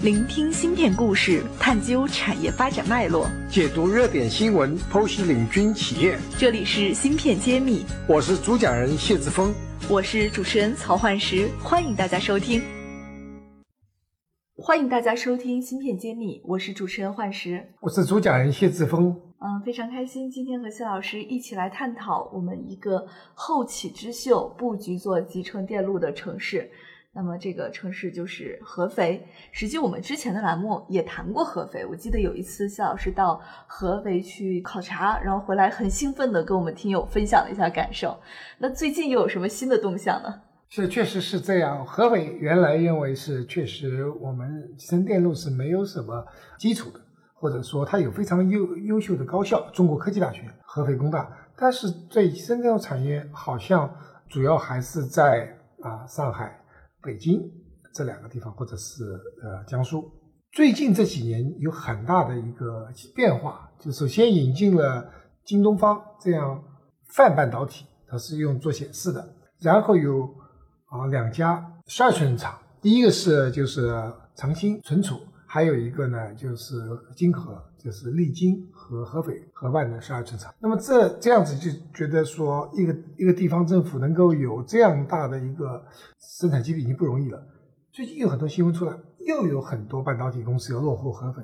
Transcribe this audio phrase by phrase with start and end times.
[0.00, 6.16] 聆听芯片故事，探究产业发展脉络，解读热点新闻，剖析领军企业。
[6.38, 9.52] 这里是芯片揭秘，我是主讲人谢志峰，
[9.90, 12.62] 我是主持人曹焕石，欢迎大家收听。
[14.56, 19.20] 欢迎大家收听芯片揭秘，我是主持人焕石，我是主讲人谢志峰。
[19.40, 23.04] 嗯，非常开心，今天和谢老师一起来探讨我们一个
[23.34, 26.70] 后起之秀布局做集成电路的城市。
[27.14, 29.26] 那么这个城市就是合肥。
[29.50, 31.84] 实际我们之前的栏目也谈过合肥。
[31.84, 38.16] 我记得有一次谢老师到合肥去考察，然后回来很兴奋的跟我们听友分享了一下感受。
[38.58, 40.42] 那最近又有什么新的动向呢？
[40.68, 41.84] 是，确实是这样。
[41.84, 46.24] 合肥原来认为是确实我们集成电路是没有什么
[46.58, 47.00] 基础的，
[47.34, 51.26] 或者说它有非常优优秀的高校，中国科技大学、合肥工大。
[51.56, 53.92] 但是对集成电路产业好像
[54.28, 56.54] 主要还是在啊上海。
[57.02, 57.40] 北京
[57.92, 59.04] 这两个地方，或者是
[59.42, 60.10] 呃江苏，
[60.52, 65.08] 最近这几年有很大的一个变化，就首先引进了
[65.44, 66.62] 京东方这样
[67.14, 70.24] 泛半导体，它是用做显示的，然后有
[70.86, 73.90] 啊两家十二寸厂，第一个是就是
[74.34, 76.76] 长兴存储，还有一个呢就是
[77.16, 78.66] 金河，就是丽晶。
[78.90, 85.84] 和合肥合办的十二寸厂，那么这这样子就觉得说，一个一个地方政府能够有这样大的一个
[86.18, 87.46] 生产基地已经不容易了。
[87.92, 91.42] 最近有很多新闻出来，又有很多半导体公司要落户合肥，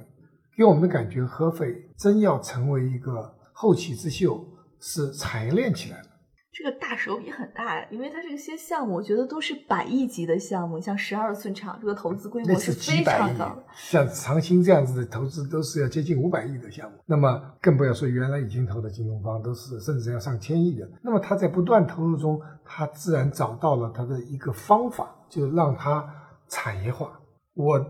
[0.57, 4.43] 给我们的感觉，合肥真要成为一个后起之秀，
[4.81, 6.07] 是产业链起来了。
[6.55, 13.65] 这个大手笔很大呀，因为它这些项目，我觉得都是百亿级的项目，像十二寸厂，这个投资规模是非常高的。
[13.75, 16.97] 像长兴这样子的投资，都是要接近五百亿的项目。
[17.07, 20.89] 那么更不要说原来已经投的京东方，都是甚至要上千亿的。
[21.03, 26.09] 那么他在不断投入中，他自然找到了他的一个方法，就让它
[26.49, 27.19] 产业化。
[27.55, 27.85] 我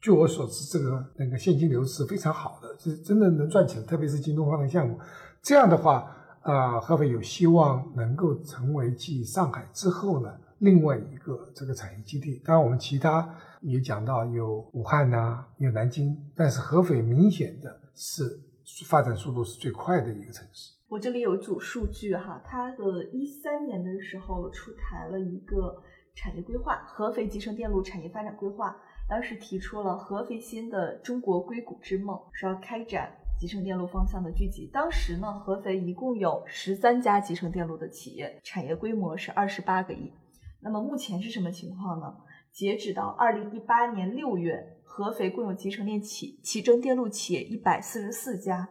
[0.00, 4.98] 据我所知，这个那个现金流是非常好的，就是真的能赚钱，特别是京东方的项目。
[5.40, 6.16] 这样的话。
[6.42, 12.40] 啊，合肥有希望能够成为继上海之后呢另外一个这个产业基地。
[12.44, 13.28] 当然，我们其他
[13.60, 18.40] 也讲到有武汉呐，有南京，但是合肥明显的是
[18.86, 20.72] 发展速度是最快的一个城市。
[20.88, 25.82] 我这里有组数据哈，它的一三年的时候出台了一个
[26.14, 28.76] 产业规划——合肥集成电路产业发展规划，
[29.08, 33.10] 当时提出了合肥新的中国硅谷之梦，说要开展。
[33.42, 40.12] 集成电路方向的聚集，当时呢，合肥一共有十三家集成电路的企业，产业规模是二十八个亿。
[40.60, 42.06] 那么目前是什么情况呢？
[42.52, 48.68] 截止到二零一八年六月，合肥共有集成电企集成电路企业一百四十四家，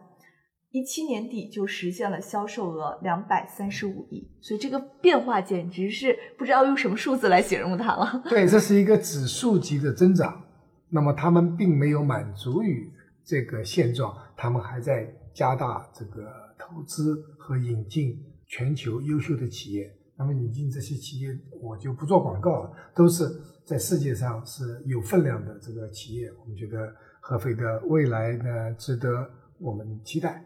[0.70, 4.26] 一七年底就实现了销售额两百三十五亿。
[4.40, 8.22] 所以这个变化简直是不知道用什么数字来形容它了。
[8.30, 10.42] 对，这是一个指数级的增长。
[10.88, 12.90] 那么他们并没有满足于。
[13.24, 19.90] 这个现状，他们还在加大这个投资和引进全球优秀的企业。
[20.14, 23.24] 那么引进这些企业，我就不做广告了，都是
[23.64, 26.30] 在世界上是有分量的这个企业。
[26.38, 29.28] 我们觉得合肥的未来呢，值得
[29.58, 30.44] 我们期待。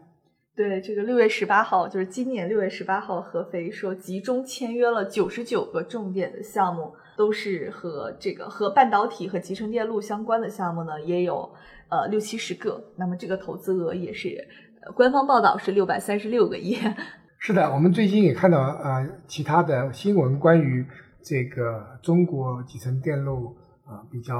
[0.55, 11.53] 对，这个六月十八号，就是今年六月十八号，合肥说集中签约了九十九个重点的项目，都是和这个和半导体和集成电路相关的项目呢，也有。
[11.89, 14.45] 呃，六七十个，那么这个投资额也是，
[14.93, 16.77] 官方报道是六百三十六个亿。
[17.39, 20.85] 是的，我们最近也看到啊，其他的新闻关于
[21.23, 23.55] 这个中国集成电路
[23.85, 24.35] 啊比较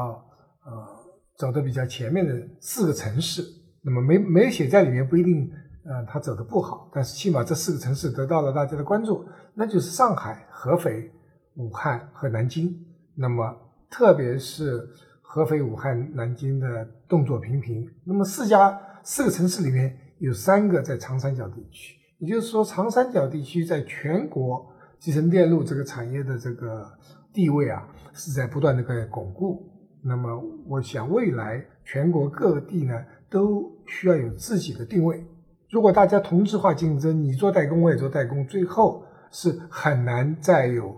[0.65, 0.85] 呃
[1.37, 3.41] 走的比较前面的四个城市，
[3.81, 5.49] 那么没没有写在里面不一定，
[5.85, 11.09] 呃，它走的不好，但是起码这四个城市得到了大家的关注，那就是上海、合肥、
[11.55, 12.75] 武汉和南京。
[13.15, 13.55] 那么
[13.89, 14.85] 特别是。
[15.29, 17.85] 合肥、武汉、南京的动作频频。
[18.05, 24.65] 那么四家四个城市里面有三个在长三角地区，也就是说，长三角地区在全国
[24.97, 26.89] 集成电路这个产业的这个
[27.33, 29.69] 地位啊，是在不断的在巩固。
[30.01, 32.93] 那么，我想未来全国各地呢，
[33.29, 35.21] 都需要有自己的定位。
[35.69, 40.95] 如果大家同质化竞争，你做代工，我也做代工，最后是很难再有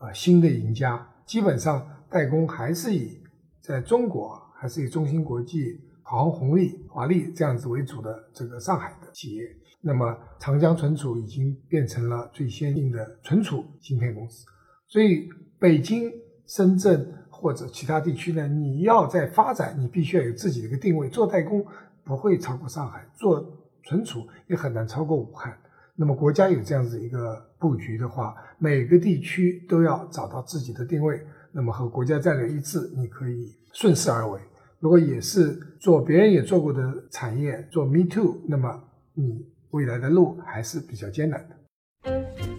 [0.00, 1.08] 呃新的赢家。
[1.24, 3.18] 基本上，代工还是以
[3.66, 9.42] 在中国还是以中芯国际、华虹力、华丽这样子为主的这个上海的企业，
[9.80, 14.44] 那么长江存储已经变成了最先进的存储芯片公司。
[14.86, 16.12] 所以北京、
[16.46, 21.08] 深圳或者其他地区呢，你要在发展，你必须要有自己的一个定位。
[21.08, 21.64] 做代工
[22.04, 23.42] 不会超过上海，做
[23.84, 25.58] 存储也很难超过武汉。
[25.96, 31.18] 那么国家有这样子一个布局的话，每个地区都要找到自己的定位。
[31.54, 34.40] 那么和国家战略一致，你可以顺势而为。
[34.80, 38.82] 如果也是做别人也做过的产业，做 Me Too，那么
[39.14, 41.56] 你未来的路还是比较艰难的。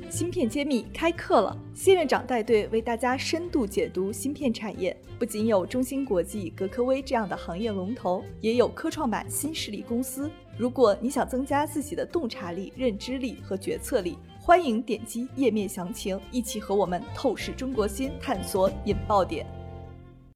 [0.10, 4.96] 芯片揭秘开课了，谢院长带队为大家深度解读芯片产业。
[5.20, 10.32] 不仅有中芯国际、格科微这样的行业龙头，也有科创板新势力公司。
[10.58, 19.44] 如果你想增加自己的洞察力、认知力和决策力，欢迎点击页面详情，一起和我们透视中国心，探索引爆点。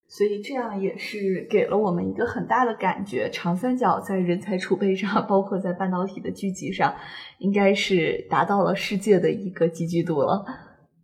[0.07, 6.91] 所以这样也是给了我们一个很大的感觉，长三角在人才储备上， 包括在半导体的聚集上，
[7.37, 10.43] 应该是达到了世界的一个集聚度了。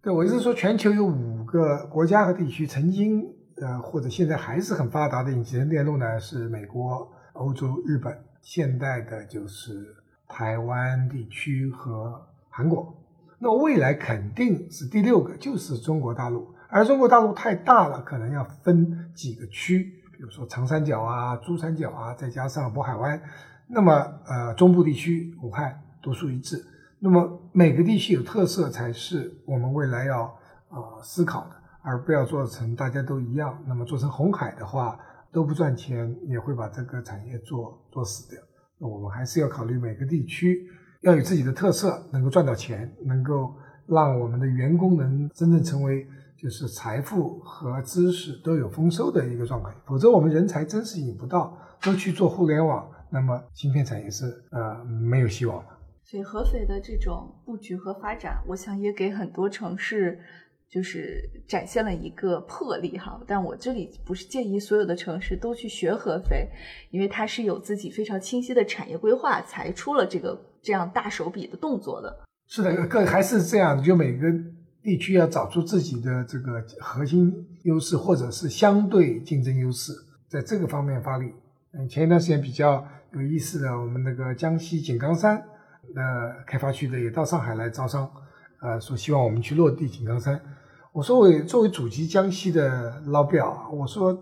[0.01, 3.24] 对，我是说，全球有五个国家和地区曾经
[3.62, 9.96] 呃或者现在还是很发达的集成电路呢，是美国、欧洲、日本，现代的就是
[10.28, 12.19] 台湾地区和
[12.56, 12.96] 韩国。
[13.38, 16.48] 那未来肯定是第六个，就是中国大陆。
[16.69, 23.22] 而中国大陆太大了，可能要分几个区，比如说长三角啊、珠三角啊，再加上渤海湾，
[23.68, 23.92] 那么
[24.25, 26.66] 呃中部地区武汉独树一帜。
[26.98, 30.24] 那么每个地区有特色才是我们未来要
[30.69, 33.62] 啊思考的，而不要做成大家都一样。
[33.68, 34.98] 那么做成红海的话
[35.31, 38.42] 都不赚钱，也会把这个产业做做死掉。
[38.78, 40.68] 那我们还是要考虑每个地区
[41.06, 43.56] 要有自己的特色，能够赚到钱，能够
[43.88, 46.06] 让我们的员工能真正成为。
[46.38, 55.69] 就是财富和知识都有丰收的一个状态，否则我们人才真是引不到，都去做互联网，那么芯片产业是呃没有希望的。
[56.04, 60.19] 所以合肥的这种布局和发展，我想也给很多城市
[60.69, 63.19] 就是展现了一个魄力哈。
[63.25, 66.48] 但我这里不是建议所有的城市都去学合肥，
[66.92, 70.36] 因为它是有自己非常清晰的产业规划，才出了这个
[70.66, 72.18] 这样大手笔的动作的。
[72.48, 74.28] 是的，各还是这样，就每个。
[74.86, 77.34] 地区要找出自己的这个核心
[77.64, 79.92] 优势，或者是相对竞争优势，
[80.28, 81.34] 在这个方面发力。
[81.72, 85.44] 嗯，前一段时间比较有意思的，我们那个江西井冈山
[85.96, 88.08] 的开发区的也到上海来招商，
[88.62, 90.40] 呃，说希望我们去落地井冈山。
[90.92, 94.16] 我说我作为祖籍江西的老表，我说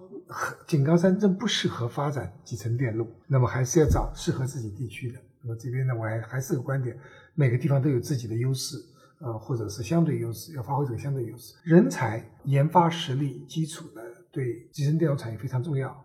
[0.65, 5.19] 井冈山真不适合发展集成电路，那么还是要找适合自己地区的。
[5.43, 6.97] 那么这边呢，我还还是个观点，
[7.35, 8.77] 每个地方都有自己的优势。
[9.19, 14.03] 呃，或者是相对优势，要发挥这个相对优势，人才研发实力基础的，
[14.33, 15.95] 对集成电路产业非常重要。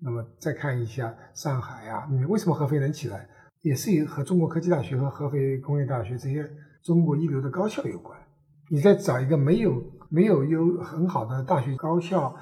[0.00, 3.28] 那么再看一下上海啊，你为什么合肥能起来，
[3.62, 6.50] 也是和中国科技大学和合肥工业大学这些
[6.82, 8.18] 中国一流的高校有关。
[8.68, 12.34] 你再找一个没有没有有很好的大学高校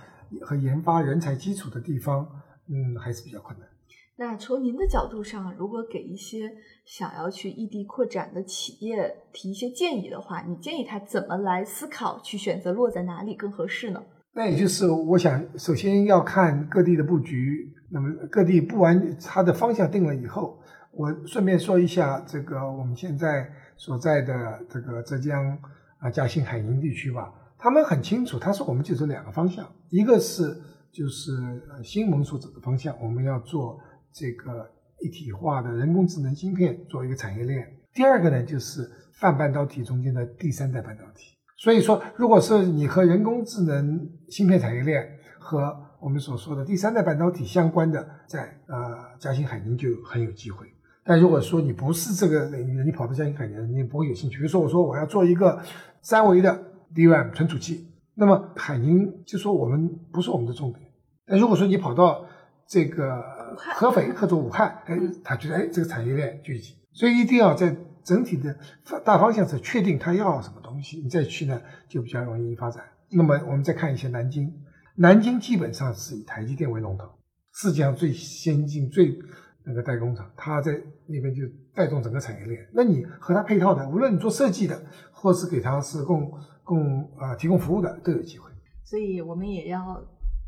[0.46, 2.26] 和研发人才基础的地方，
[2.68, 3.68] 嗯，还是比较困难。
[4.16, 6.50] 那从您的角度上，如果给一些
[6.84, 14.02] 想要去异地扩展的企业提一些建议的话，你建议他怎么来思考，去选择落在哪里更合适呢？
[14.34, 17.72] 那也就是我想，首先要看各地的布局。
[17.90, 20.58] 那么各地不完，它的方向定了以后，
[20.92, 25.58] 我顺便说一下这个我们现在所在的这个浙江
[25.98, 30.56] 啊嘉兴海宁地区吧，他们很清楚，他说我们就是两个方向，一个是
[30.90, 31.32] 就是
[31.70, 33.80] 呃新盟所走的方向，我们要做。
[34.12, 34.70] 这个
[35.00, 37.66] 一体化的人工智能芯片做一个产业链。
[37.94, 41.36] 第二个呢，就是泛半导体中间的第三代半导体。
[41.56, 45.06] 所以说，如果是你和人工智能芯片产业链
[45.38, 50.66] 和我们所说的第三代半导体相关的，在呃嘉兴海宁就很有机会。
[51.04, 54.38] 但如果说你不是这个领域，你跑到嘉兴海宁，你也不会有兴趣。
[54.38, 55.60] 比如说，我说我要做一个
[56.00, 56.58] 三维的
[56.94, 60.88] DRAM 存储器，那么海宁就说我们不是我们的重点。
[61.26, 62.24] 但如果说你跑到
[62.66, 63.41] 这个。
[63.56, 68.56] 合肥或者武汉，哎，他觉得哎，这个产业链聚集，所以一定要在整体的
[69.04, 72.84] 大方向是确定他要什么东西，你再去呢就比较容易发展。
[73.10, 74.52] 那么我们再看一下南京，
[74.96, 77.06] 南京基本上是以台积电为龙头，
[77.54, 79.16] 世界上最先进、最
[79.64, 80.72] 那个代工厂，它在
[81.06, 81.42] 那边就
[81.74, 82.66] 带动整个产业链。
[82.72, 86.32] 那你和它配套的，无论你做设计的，或是给它是供
[86.64, 88.50] 供啊提供服务的，都有机会。
[88.84, 90.02] 所以我们也要。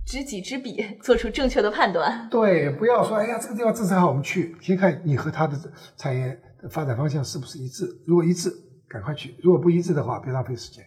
[0.06, 2.28] 知己知彼，做出正确的判断。
[2.30, 4.54] 对，不要说哎呀，这个地方政策好，我们去。
[4.60, 5.58] 先看你和他的
[5.96, 7.86] 产业的发展方向是不是一致。
[8.06, 8.50] 如果一致，
[8.88, 10.84] 赶快去；如果不一致的话，别浪费时间。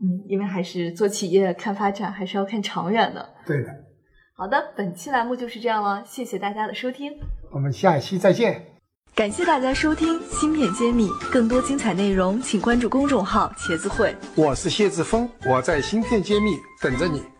[0.00, 3.28] 嗯，因为还是做企业看发展，还是要看长远的。
[3.44, 3.68] 对的。
[4.34, 7.12] 好的，本期栏目就是这样了，谢谢大家的收听。
[7.50, 8.66] 我们下一期再见。
[9.14, 14.16] 感谢大家收听《芯片揭秘》，更多精彩内容，请关注公众号“茄子会”。
[14.34, 17.31] 我是谢志峰，我在《芯片揭秘》等着你。